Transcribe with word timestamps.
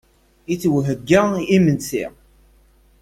Ittwaheyya 0.53 1.23
yimensi. 1.49 1.99